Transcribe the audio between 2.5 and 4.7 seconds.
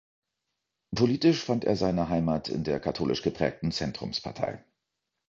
der katholisch geprägten Zentrumspartei.